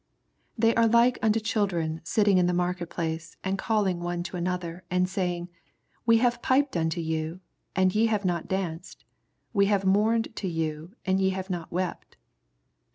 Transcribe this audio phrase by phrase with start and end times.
[0.57, 4.35] 82 Thev are like unto children Bit ting in the marketplaoe, and calling one to
[4.35, 5.49] another, and saying,
[6.07, 7.39] We have Siped unto von,
[7.75, 9.03] and ye have not anced;
[9.53, 12.17] we have moarned to yon, «mdye have not wept.